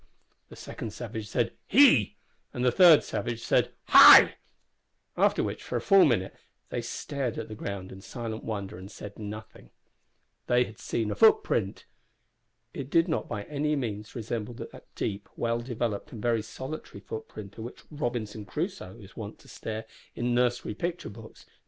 the 0.49 0.55
second 0.55 0.89
savage 0.91 1.27
said, 1.27 1.53
"He!" 1.67 2.17
and 2.55 2.65
the 2.65 2.71
third 2.71 3.03
said, 3.03 3.71
"Hi!" 3.89 4.37
After 5.15 5.43
which, 5.43 5.61
for 5.61 5.79
full 5.79 6.01
a 6.01 6.05
minute, 6.07 6.33
they 6.69 6.81
stared 6.81 7.37
at 7.37 7.49
the 7.49 7.53
ground 7.53 7.91
in 7.91 8.01
silent 8.01 8.43
wonder 8.43 8.79
and 8.79 8.89
said 8.89 9.19
nothing. 9.19 9.69
They 10.47 10.63
had 10.63 10.79
seen 10.79 11.11
a 11.11 11.15
footprint! 11.15 11.85
It 12.73 12.89
did 12.89 13.07
not 13.07 13.29
by 13.29 13.43
any 13.43 13.75
means 13.75 14.15
resemble 14.15 14.55
that 14.55 14.85
deep, 14.95 15.29
well 15.35 15.59
developed, 15.59 16.11
and 16.11 16.19
very 16.19 16.41
solitary 16.41 17.01
footprint 17.01 17.53
at 17.53 17.59
which 17.59 17.83
Robinson 17.91 18.43
Crusoe 18.43 18.97
is 18.99 19.15
wont 19.15 19.37
to 19.41 19.47
stare 19.47 19.85
in 20.15 20.33
nursery 20.33 20.73
picture 20.73 21.09
books. 21.09 21.45